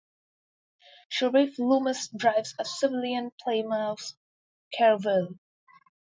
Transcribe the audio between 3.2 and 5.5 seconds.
Plymouth Caravelle.